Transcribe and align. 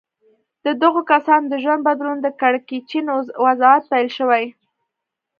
د 0.65 0.67
دغو 0.81 1.01
کسانو 1.11 1.47
د 1.51 1.53
ژوند 1.63 1.81
بدلون 1.89 2.17
له 2.25 2.31
کړکېچن 2.41 3.05
وضعيت 3.45 3.83
پيل 3.91 4.07
شوی. 4.17 4.43